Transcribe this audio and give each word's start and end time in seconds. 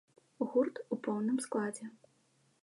Гурт 0.53 0.79
у 0.95 0.99
поўным 1.09 1.37
складзе. 1.45 1.85